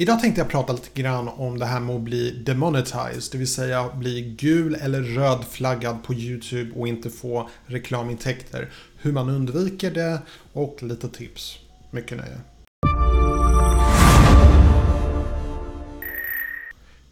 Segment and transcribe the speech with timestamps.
[0.00, 3.52] Idag tänkte jag prata lite grann om det här med att bli demonetized, det vill
[3.52, 8.72] säga bli gul eller rödflaggad på YouTube och inte få reklamintäkter.
[8.96, 10.18] Hur man undviker det
[10.52, 11.58] och lite tips.
[11.90, 12.40] Mycket nöje.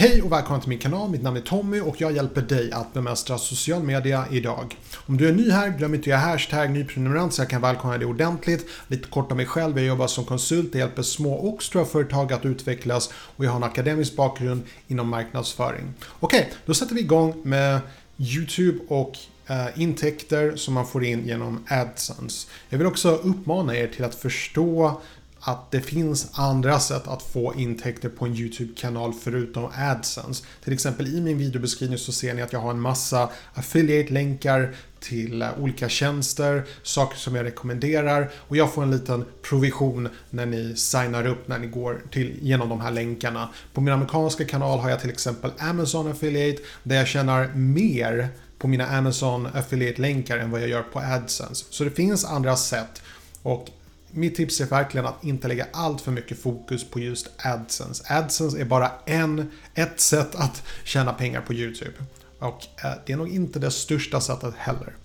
[0.00, 2.94] Hej och välkommen till min kanal, mitt namn är Tommy och jag hjälper dig att
[2.94, 4.76] bemästra social media idag.
[5.06, 7.98] Om du är ny här, glöm inte att göra hashtag nyprenumerant så jag kan välkomna
[7.98, 8.66] dig ordentligt.
[8.88, 12.32] Lite kort om mig själv, jag jobbar som konsult, jag hjälper små och stora företag
[12.32, 15.94] att utvecklas och jag har en akademisk bakgrund inom marknadsföring.
[16.20, 17.80] Okej, då sätter vi igång med
[18.18, 19.12] YouTube och
[19.46, 22.48] eh, intäkter som man får in genom AdSense.
[22.68, 25.00] Jag vill också uppmana er till att förstå
[25.40, 30.44] att det finns andra sätt att få intäkter på en YouTube-kanal förutom AdSense.
[30.64, 35.42] Till exempel i min videobeskrivning så ser ni att jag har en massa affiliate-länkar till
[35.42, 40.76] eh, olika tjänster, saker som jag rekommenderar och jag får en liten provision när ni
[40.76, 43.48] signar upp när ni går till, genom de här länkarna.
[43.72, 48.28] På min amerikanska kanal har jag till exempel Amazon Affiliate där jag tjänar mer
[48.58, 51.64] på mina Amazon Affiliate-länkar än vad jag gör på AdSense.
[51.70, 53.02] Så det finns andra sätt
[53.42, 53.68] och
[54.12, 58.04] mitt tips är verkligen att inte lägga allt för mycket fokus på just AdSense.
[58.08, 61.92] AdSense är bara en, ett sätt att tjäna pengar på YouTube.
[62.38, 64.96] Och eh, det är nog inte det största sättet heller.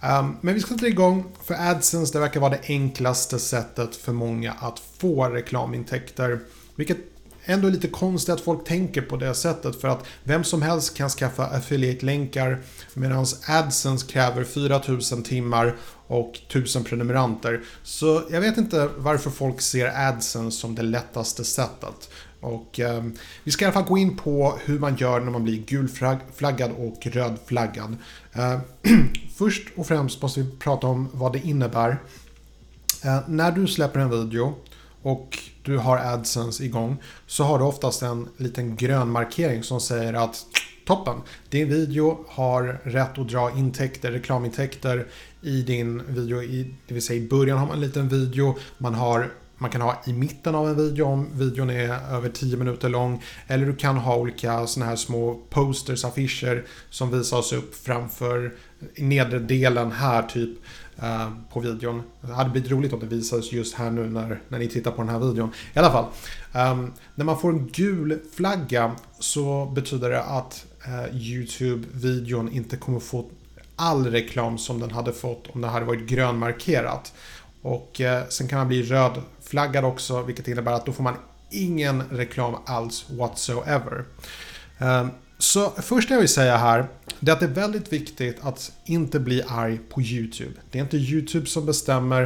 [0.00, 4.12] Ehm, men vi ska ta igång, för AdSense det verkar vara det enklaste sättet för
[4.12, 6.40] många att få reklamintäkter.
[6.76, 6.98] Vilket
[7.46, 11.08] ändå lite konstigt att folk tänker på det sättet för att vem som helst kan
[11.08, 12.58] skaffa affiliate-länkar
[12.94, 17.60] medan AdSense kräver 4000 timmar och 1000 prenumeranter.
[17.82, 22.10] Så jag vet inte varför folk ser AdSense som det lättaste sättet.
[22.40, 23.04] Och eh,
[23.44, 26.70] vi ska i alla fall gå in på hur man gör när man blir gulflaggad
[26.78, 27.96] och rödflaggad.
[28.32, 28.58] Eh,
[29.36, 31.98] först och främst måste vi prata om vad det innebär.
[33.04, 34.54] Eh, när du släpper en video
[35.06, 40.12] och du har AdSense igång så har du oftast en liten grön markering som säger
[40.12, 40.46] att
[40.86, 41.16] toppen,
[41.50, 45.06] din video har rätt att dra intäkter, reklamintäkter
[45.40, 46.42] i din video.
[46.42, 49.80] I, det vill säga i början har man en liten video, man har man kan
[49.80, 53.22] ha i mitten av en video om videon är över 10 minuter lång.
[53.46, 58.52] Eller du kan ha olika såna här små posters, affischer som visas upp framför
[58.96, 60.58] nedre delen här typ
[61.02, 62.02] eh, på videon.
[62.20, 65.02] Det hade blivit roligt om det visades just här nu när, när ni tittar på
[65.02, 65.50] den här videon.
[65.74, 66.04] I alla fall.
[66.54, 73.00] eh, när man får en gul flagga så betyder det att eh, YouTube-videon inte kommer
[73.00, 73.30] få
[73.76, 77.12] all reklam som den hade fått om det hade varit grönmarkerat.
[77.62, 81.16] Och eh, sen kan man bli rödflaggad också vilket innebär att då får man
[81.50, 84.04] ingen reklam alls whatsoever.
[84.78, 86.88] Ehm, så först jag vill säga här,
[87.20, 90.52] det är att det är väldigt viktigt att inte bli arg på YouTube.
[90.70, 92.22] Det är inte YouTube som bestämmer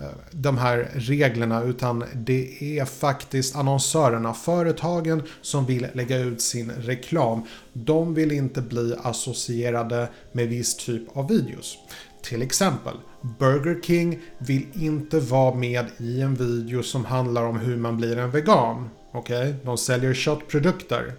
[0.00, 6.70] eh, de här reglerna utan det är faktiskt annonsörerna, företagen som vill lägga ut sin
[6.70, 7.42] reklam.
[7.72, 11.78] De vill inte bli associerade med viss typ av videos.
[12.22, 12.94] Till exempel,
[13.38, 18.18] Burger King vill inte vara med i en video som handlar om hur man blir
[18.18, 18.90] en vegan.
[19.12, 19.54] Okej, okay?
[19.64, 21.14] de säljer köttprodukter.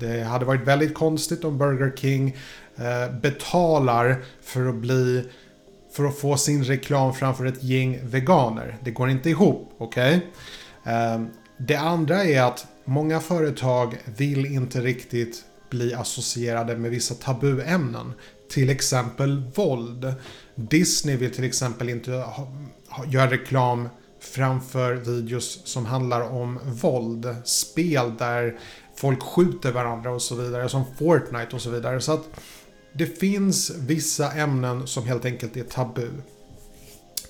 [0.00, 2.36] Det hade varit väldigt konstigt om Burger King
[2.76, 5.24] eh, betalar för att bli
[5.92, 8.78] för att få sin reklam framför ett gäng veganer.
[8.84, 10.16] Det går inte ihop, okej?
[10.16, 10.28] Okay?
[11.66, 18.12] Det andra är att många företag vill inte riktigt bli associerade med vissa tabuämnen.
[18.50, 20.14] Till exempel våld.
[20.54, 22.48] Disney vill till exempel inte ha,
[22.88, 23.88] ha, göra reklam
[24.20, 27.36] framför videos som handlar om våld.
[27.44, 28.58] Spel där
[29.00, 30.68] folk skjuter varandra och så vidare.
[30.68, 32.00] Som Fortnite och så vidare.
[32.00, 32.28] Så att
[32.92, 36.08] det finns vissa ämnen som helt enkelt är tabu.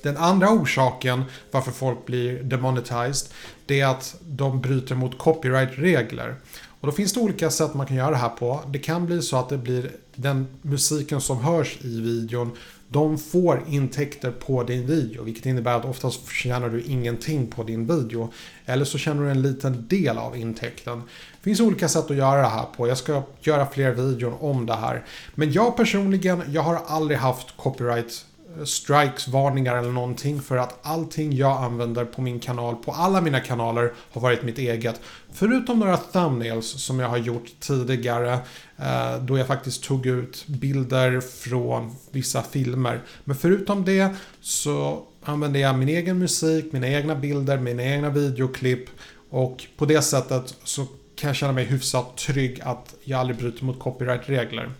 [0.02, 3.28] Den andra orsaken varför folk blir demonetized
[3.66, 6.34] det är att de bryter mot copyright-regler.
[6.80, 8.60] Och då finns det olika sätt man kan göra det här på.
[8.68, 12.56] Det kan bli så att det blir den musiken som hörs i videon
[12.92, 17.86] de får intäkter på din video, vilket innebär att oftast tjänar du ingenting på din
[17.86, 18.32] video.
[18.66, 20.98] Eller så tjänar du en liten del av intäkten.
[20.98, 22.88] Det finns olika sätt att göra det här på.
[22.88, 25.04] Jag ska göra fler videor om det här.
[25.34, 28.24] Men jag personligen, jag har aldrig haft copyright
[28.58, 33.20] Eh, strikes, varningar eller någonting för att allting jag använder på min kanal, på alla
[33.20, 35.00] mina kanaler, har varit mitt eget.
[35.32, 38.38] Förutom några thumbnails som jag har gjort tidigare
[38.76, 43.00] eh, då jag faktiskt tog ut bilder från vissa filmer.
[43.24, 48.88] Men förutom det så använder jag min egen musik, mina egna bilder, mina egna videoklipp
[49.30, 50.86] och på det sättet så
[51.16, 54.62] kan jag känna mig hyfsat trygg att jag aldrig bryter mot copyrightregler.
[54.62, 54.70] regler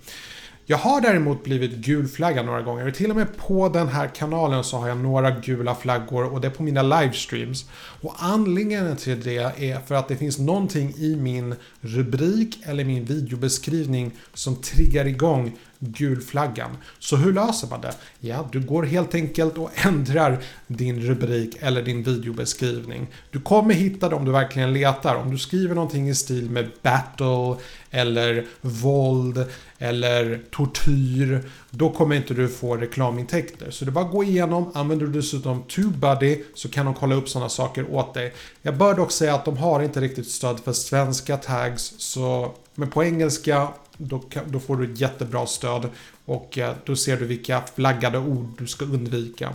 [0.70, 4.64] jag har däremot blivit gulflaggad några gånger och till och med på den här kanalen
[4.64, 7.64] så har jag några gula flaggor och det är på mina livestreams.
[8.00, 13.05] Och anledningen till det är för att det finns någonting i min rubrik eller min
[13.05, 16.77] videobeskrivning som triggar igång gulflaggan.
[16.99, 17.94] Så hur löser man det?
[18.21, 23.06] Ja, du går helt enkelt och ändrar din rubrik eller din videobeskrivning.
[23.31, 25.15] Du kommer hitta det om du verkligen letar.
[25.15, 27.56] Om du skriver någonting i stil med battle
[27.91, 29.47] eller våld
[29.79, 31.50] eller tortyr.
[31.71, 33.71] Då kommer inte du få reklamintäkter.
[33.71, 34.71] Så det är bara att gå igenom.
[34.75, 38.35] Använder du dessutom TubeBuddy så kan de kolla upp sådana saker åt dig.
[38.62, 41.94] Jag bör dock säga att de har inte riktigt stöd för svenska tags.
[41.99, 43.69] Så, men på engelska
[44.00, 45.88] då, då får du ett jättebra stöd.
[46.25, 49.55] Och eh, då ser du vilka flaggade ord du ska undvika.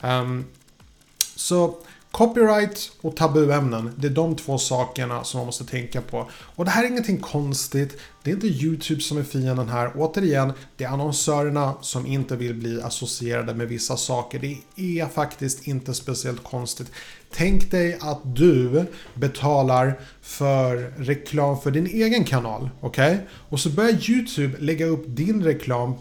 [0.00, 0.44] Um,
[1.36, 1.78] så
[2.16, 6.30] Copyright och tabuämnen, det är de två sakerna som man måste tänka på.
[6.32, 7.98] Och det här är ingenting konstigt.
[8.22, 9.92] Det är inte YouTube som är fienden här.
[9.96, 14.38] Återigen, det är annonsörerna som inte vill bli associerade med vissa saker.
[14.38, 16.90] Det är faktiskt inte speciellt konstigt.
[17.30, 22.70] Tänk dig att du betalar för reklam för din egen kanal.
[22.80, 23.14] Okej?
[23.14, 23.26] Okay?
[23.48, 25.94] Och så börjar YouTube lägga upp din reklam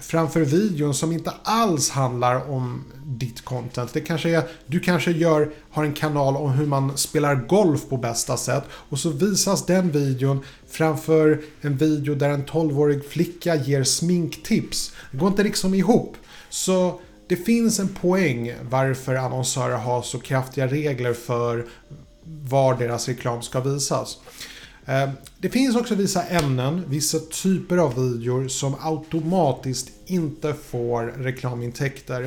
[0.00, 3.92] framför videon som inte alls handlar om ditt content.
[3.92, 7.96] Det kanske är, du kanske gör, har en kanal om hur man spelar golf på
[7.96, 13.84] bästa sätt och så visas den videon framför en video där en 12-årig flicka ger
[13.84, 14.92] sminktips.
[15.10, 16.16] Det går inte liksom ihop.
[16.48, 21.66] Så det finns en poäng varför annonsörer har så kraftiga regler för
[22.24, 24.18] var deras reklam ska visas.
[24.86, 32.22] Eh, det finns också vissa ämnen, vissa typer av videor som automatiskt inte får reklamintäkter.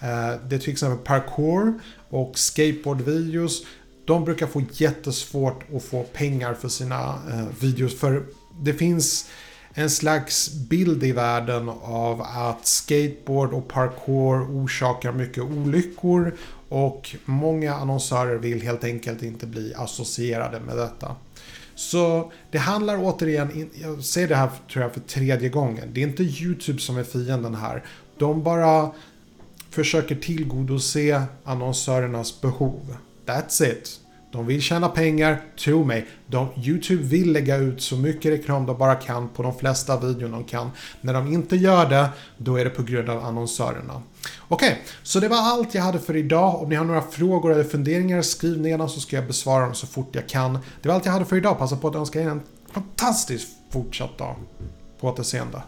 [0.00, 3.62] Eh, det är till exempel parkour och skateboardvideos.
[4.04, 8.24] De brukar få jättesvårt att få pengar för sina eh, videos för
[8.60, 9.28] det finns
[9.74, 16.36] en slags bild i världen av att skateboard och parkour orsakar mycket olyckor
[16.68, 21.16] och många annonsörer vill helt enkelt inte bli associerade med detta.
[21.80, 26.08] Så det handlar återigen, jag säger det här tror jag för tredje gången, det är
[26.08, 27.84] inte YouTube som är fienden här.
[28.18, 28.90] De bara
[29.70, 32.96] försöker tillgodose annonsörernas behov.
[33.26, 34.00] That's it.
[34.32, 36.06] De vill tjäna pengar, tro mig.
[36.26, 40.28] De, Youtube vill lägga ut så mycket reklam de bara kan på de flesta videor
[40.28, 40.70] de kan.
[41.00, 44.02] När de inte gör det, då är det på grund av annonsörerna.
[44.48, 46.62] Okej, okay, så det var allt jag hade för idag.
[46.62, 49.74] Om ni har några frågor eller funderingar, skriv ner dem så ska jag besvara dem
[49.74, 50.58] så fort jag kan.
[50.82, 51.58] Det var allt jag hade för idag.
[51.58, 52.42] Passa på att önska er en
[52.72, 54.36] fantastisk fortsatt dag.
[55.00, 55.62] På återseende.